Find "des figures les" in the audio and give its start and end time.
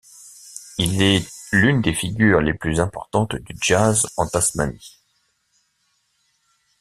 1.83-2.55